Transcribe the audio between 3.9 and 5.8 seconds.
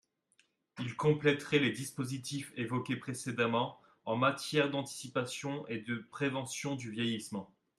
en matière d’anticipation et